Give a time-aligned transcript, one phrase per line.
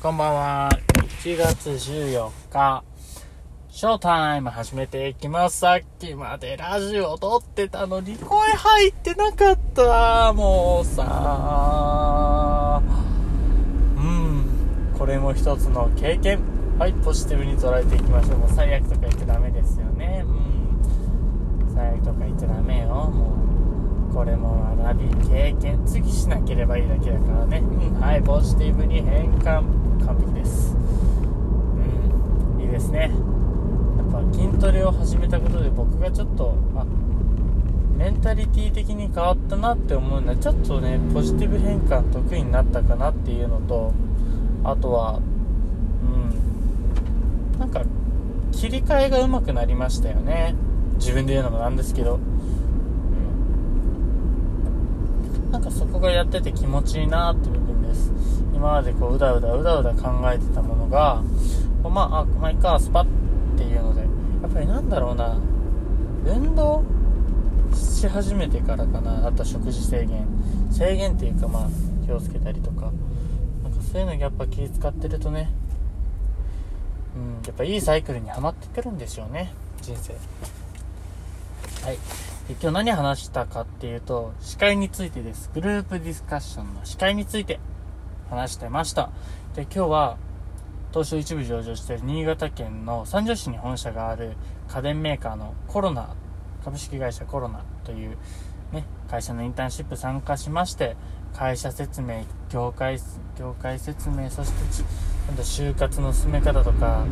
[0.00, 0.68] こんばんは。
[1.24, 2.84] 1月14日、
[3.68, 5.58] ショータイム始めていきます。
[5.58, 10.32] さっきまでラジオ撮ってたのに声入ってなかった。
[10.34, 12.80] もうさ
[13.96, 14.94] うん。
[14.96, 16.38] これも一つの経験。
[16.78, 18.38] はい、ポジティブに捉えていきましょう。
[18.38, 20.24] もう最悪とか言ってダメですよね。
[20.24, 21.74] うん。
[21.74, 22.86] 最悪とか言っちゃダメよ。
[22.88, 24.14] もう。
[24.14, 30.74] これも学び経験次しなければいいだけだからね、うん、はいポジティブに変換完璧です。
[32.56, 32.62] うん。
[32.62, 33.10] いいですね。
[33.96, 36.84] やっぱ筋トレを始めたことで僕がちょっとあ
[37.96, 43.92] メンタリティー的に変わったなって思うのはちょっとねポジティブ変換得意になったかなっていうのと
[44.62, 45.20] あとはう
[47.56, 47.58] ん。
[47.58, 47.82] なんか
[48.52, 50.54] 切り替えがうまくなりましたよね。
[50.98, 52.16] 自分で言うのもなんですけど。
[52.16, 52.18] う
[55.48, 55.52] ん。
[55.52, 58.12] なんかそこがやってて気持ちいいなって部分です。
[58.58, 61.22] 今までこううだうだうだうだ考えてたものが
[61.80, 63.06] こうまああまあいいかスパッっ
[63.56, 65.38] ていうのでやっぱりなんだろうな。
[66.26, 66.82] 運動
[67.72, 69.28] し始めてからかな。
[69.28, 70.26] あと食事制限。
[70.72, 71.68] 制限っていうかまあ
[72.04, 72.90] 気をつけたりとか。
[73.62, 75.50] なんかそういうのやっぱ気使ってるとね。
[77.16, 79.52] うんやっぱいいサイクルにはまってくるんですよね。
[79.80, 80.14] 人生。
[81.86, 81.98] はい。
[82.60, 85.48] 今日何話したかっていうと、司会についてです。
[85.54, 87.60] グループディスカッションの司会について。
[88.30, 89.10] 話してました。
[89.54, 90.16] で、今日は、
[90.92, 94.36] 東証一部上場している新潟県の三条市に本社がある
[94.68, 96.14] 家電メーカーのコロナ、
[96.64, 98.16] 株式会社コロナという
[98.72, 100.96] ね、会社のインターンシップ参加しまして、
[101.34, 102.98] 会社説明、業界、
[103.38, 104.84] 業界説明、そして、
[105.26, 107.04] 今度就活の進め方とか、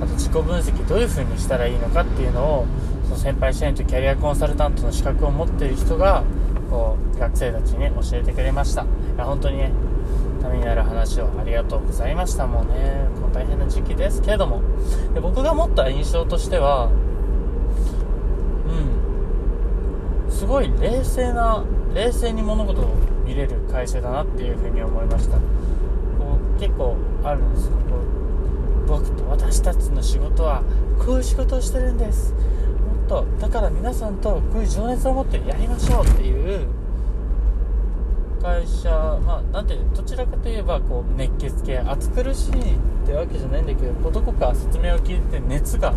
[0.00, 2.66] あと自己分析どういう風にしたらいいのかっていうのを、
[3.04, 6.24] その先輩社員とキャリアコンサルタントの資格を持っている人が、
[6.70, 8.82] こう、学生たちに、教えてくれました。
[8.82, 9.72] いや、本当にね、
[10.38, 12.46] ためになる話をありがとうございました。
[12.46, 14.62] もうね、この大変な時期ですけれども。
[15.14, 16.90] で僕が持った印象としては、
[20.26, 21.64] うん、すごい冷静な、
[21.94, 22.94] 冷静に物事を
[23.26, 25.36] 見れる会社だなっていうふうに思いました。
[25.36, 25.42] こ
[26.56, 27.72] う結構あるんですよ。
[27.88, 30.62] こう僕と私たちの仕事は
[30.98, 32.32] こういう仕事をしてるんです。
[32.32, 32.38] も
[33.04, 36.66] っと、だから皆さんとこういう情熱を持ってやりましょうっていう
[38.42, 38.90] 会社、
[39.24, 45.94] まあ、なんてどちらかといえばこう熱血系暑苦しいってわけじゃないんだけどこうどこか説明を聞いて熱が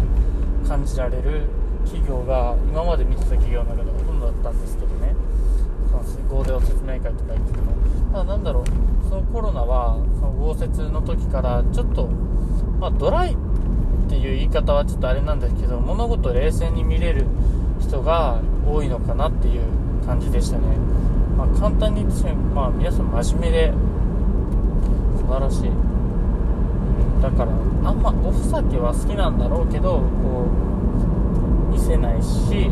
[0.67, 1.47] 感じられる
[1.85, 5.15] 企業が今まで見てた企業の中でほとんどだったんですけどね。
[5.91, 7.73] その合同説明会とか言ってても。
[8.11, 8.63] ただなんだろう。
[9.09, 12.07] そのコロナはその豪雪の時からちょっと、
[12.79, 17.25] まあ、ドライっていう言い方はちょっとあれなんですけど物事を冷静に見れる
[17.81, 19.61] 人が多いのかなっていう
[20.05, 20.63] 感じでしたね。
[21.37, 23.73] まあ、簡単に言ってしまえば、まあ、皆さん真面目で
[25.17, 25.71] 素晴らしい、
[27.21, 27.51] だから
[27.83, 30.47] あんまおふざけは好きなんだろうけどこ
[31.69, 32.69] う見せないし、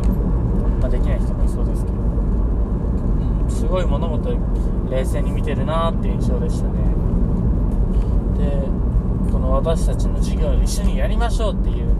[0.81, 4.37] まあ、できない人もいそうですけど、うん、すごい物事
[4.89, 6.79] 冷静に見てるなっていう印象でしたね。
[8.37, 8.67] で
[9.31, 11.95] この私たちの授業を一緒にやりましょうっていう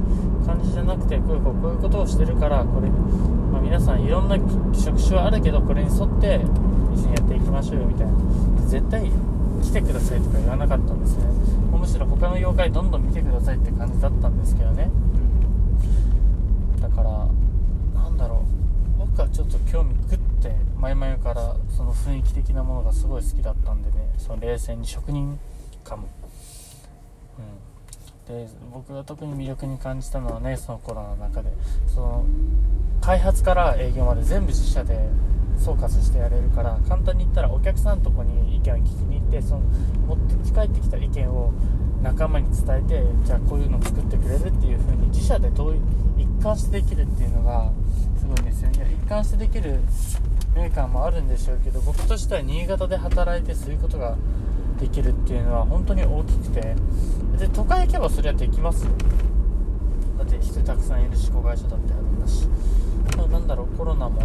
[0.50, 4.36] 感じじゃなくてこういうこういうことをしてるからこれ、まあ、皆さんいろんな
[4.74, 6.42] 職種はあるけどこれに沿って
[6.94, 8.14] 一緒にやっていきましょうよみたいな。
[8.68, 9.12] 絶対
[9.62, 11.26] 来てくださいとか言わなかったんですね。
[11.72, 14.90] むしろ他の妖怪どんどん見てくださいって感じだったんですけどね、
[16.76, 17.28] うん、だから
[18.02, 18.44] なんだろ
[18.98, 19.00] う。
[19.00, 25.40] 僕はちょっと興味グッて前々からその雰囲気的なものがすごい好きだったんでねその冷静に職人
[25.84, 26.19] 感も。
[28.30, 31.52] で僕が特に魅力に感じたのはねそのコロナの中で。
[31.88, 32.26] その
[33.02, 35.10] 開発から営業まで全部自社で
[35.58, 39.62] 総括してやれるから簡単に言ったらお客さんのとこに意見を聞きに行ってその
[40.08, 41.52] 持って帰ってきた意見を
[42.02, 45.78] 仲間に伝えてじゃあこういうの作ってくれるっていう風に自社でどう
[46.18, 47.72] 一貫してできるっていうのが
[48.18, 48.98] すごいんですよね。
[49.04, 49.80] 一貫してできる
[50.56, 54.18] メーカーもあるんでしょうけど僕としては新潟で働いてそういうことが
[54.80, 56.76] できるっていうのは本当に大きくて。
[57.38, 58.92] で都会行けばそれはできますよ。
[60.18, 62.48] だって人たくさんいるし子会社だってあるんだし、
[63.18, 64.22] まあ、なんだろうコロナも。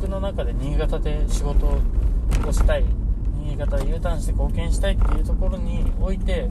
[0.00, 2.84] 僕の中で新潟で仕事をしたい。
[3.44, 6.48] 新潟 U ターンして貢献したいっていうところにおいて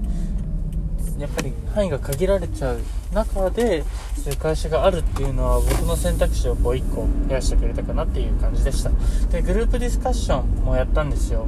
[1.17, 2.79] やっぱり範囲が限られちゃう
[3.13, 3.83] 中で
[4.15, 8.91] そういう会社があるっていうのは僕の選択肢をこう1個増やしてくれたかなっていう感じでした。
[9.31, 11.47] でグループディスカッションもやったんですよ。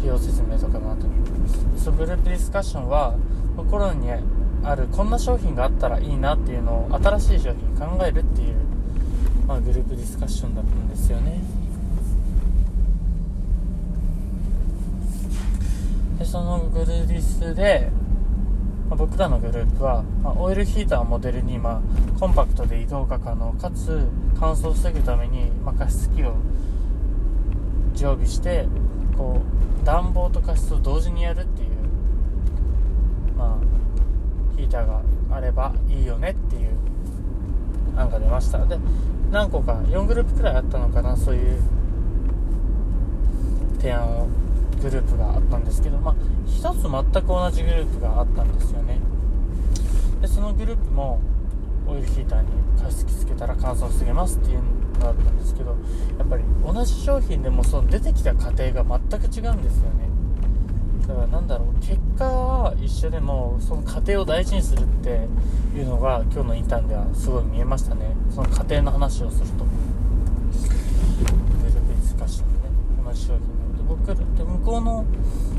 [0.00, 3.14] 費用説明とかの後にそのグループディスカッションは
[3.70, 4.10] コロナに
[4.64, 8.56] あるこんな商品があったらいいなっていうのを新しい商品考えるっていう、
[9.46, 11.40] まあ、グループディスカッションだったんですよね。
[16.18, 17.90] でそのグルーディスで、
[18.88, 21.82] まあ、僕らのグループは、まあ、オイルヒーターをモデルに、ま
[22.16, 24.06] あ、コンパクトで移動が可能かつ
[24.38, 26.34] 乾燥を防ぐために、まあ、加湿器を
[27.94, 28.66] 常備して
[29.20, 29.36] こ
[29.82, 31.68] う暖房と加湿を同時にやるっていう
[33.36, 36.70] まあヒーターがあればいいよねっていう
[37.96, 38.64] 案が出ました。
[38.64, 38.78] で
[39.30, 41.60] 何個か4グループくらいあったのかなそういう
[43.76, 44.26] 提案を
[44.80, 46.14] グループがあったんですけどまあ
[46.46, 48.98] 1つ全く同じグループがあったんですよね。
[50.22, 51.20] でそのグループも
[51.86, 52.48] オイルヒーターに
[52.82, 54.60] 加湿器つけたら乾燥防げますっていう
[55.06, 55.76] だったんですけど
[56.18, 60.08] やっぱり同じ商品でもその出てきた過程が全く違うんですよね。
[61.08, 65.26] だからなんだろう結果は一緒でもその過程を大事にするって
[65.74, 68.14] いうのが今日のインターンではすごい見えましたね。
[68.30, 69.64] その過程の話をすると。
[71.64, 72.70] デルベスカションね。
[73.04, 73.38] 同じ商品
[73.76, 75.04] で僕で向こうの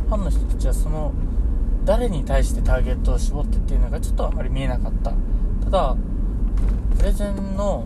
[0.07, 1.11] ファンの人たちはその
[1.83, 5.11] 誰に対してターゲットを絞ってっていうのがちょっとあまり見えなかった。
[5.65, 5.97] ただ
[6.97, 7.85] プレゼンの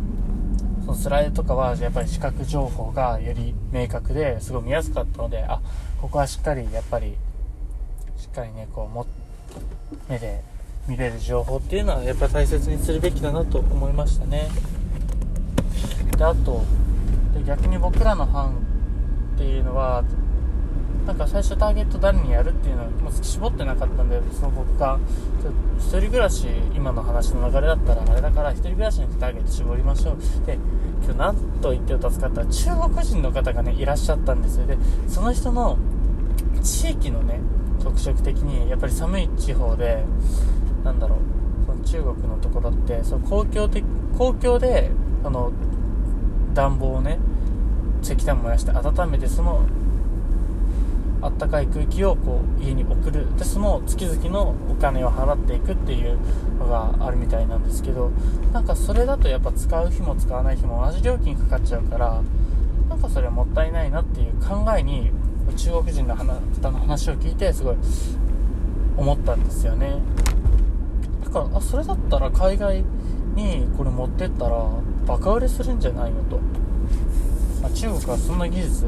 [0.86, 5.60] そのスライドとかはやっぱり視覚情報がより明確ですごい見やすかったのであ
[6.00, 7.16] ここはしっかりやっぱり
[8.18, 9.08] しっかりねこうも
[10.08, 10.44] 目で
[10.88, 14.48] 見れる情報っていうのはやっぱ大切にするべきだなと思いましたね。
[16.16, 16.64] であと
[17.34, 18.54] で逆に僕らの班
[19.36, 20.04] っていうのは
[21.06, 25.00] なんか最初ターゲット誰にやるっていうのはもう絞ってなかったんでその僕が
[25.78, 30.46] 一人暮らし今の話の流れだったらあれだから一人暮らしにターゲット絞りましょう。
[30.46, 30.58] で
[31.04, 34.66] 今日何と言って助かったら中国人の方がねいらっしゃったんですよ。
[34.66, 35.78] でその人の
[36.64, 37.40] 地域のね
[37.84, 40.04] 特色的にやっぱり寒い地方で
[40.84, 41.20] なんだろう
[41.68, 43.84] その中国のところってその公共的
[44.18, 44.90] 公共で
[45.24, 45.52] あの
[46.56, 47.20] 暖房をね
[48.02, 49.62] 石炭燃やして温めてその
[51.22, 53.28] あったかい空気をこう家に送る。
[53.38, 56.18] でその月々のお金を払っていくっていう
[56.60, 58.12] のがあるみたいなんですけど
[58.54, 62.22] なんかそれだとやっぱ使う日も使わない日も同じ料金かかっちゃうから
[62.90, 65.12] なんかそれはもったいないなっていう考えに
[65.58, 66.24] 中国人の方
[66.72, 67.76] の話を聞いてすごい
[68.98, 69.96] 思ったんですよね。
[71.24, 72.84] だからあそれだったら海外
[73.36, 74.70] にこれ持ってったら
[75.06, 76.40] バカ売れするんじゃないのと、
[77.62, 78.88] まあ、中国はそんな技術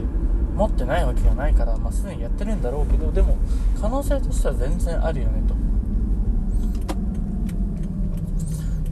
[0.58, 3.38] 持ってないわけがないから、まあ、すでにやってるんだろうけどでも
[3.80, 5.54] 可能性としては全然あるよねと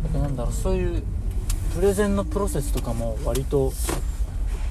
[0.03, 1.03] だからなんだろうそういう
[1.73, 3.73] プレゼンのプロセスとかも割と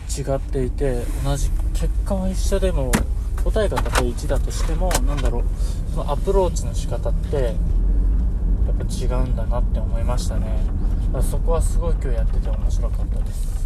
[0.08, 2.93] 違っていて同じ結果は一緒でも
[3.43, 5.44] 答えがたとえ1だとしても何だろう
[5.93, 7.55] そのアプローチの仕方ってやっ
[8.79, 10.46] ぱ違うんだなって思いましたね。
[11.06, 13.64] だからそこはすごい今日やってて面白かったです。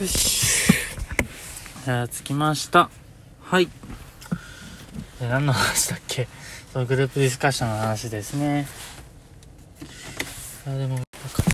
[0.00, 0.72] よし。
[1.86, 2.90] じゃあ着きました。
[3.40, 3.66] はい。
[5.20, 6.28] で何の話だっけ？
[6.72, 8.66] そのグループディスカッションの話ですね。
[10.66, 11.05] あでも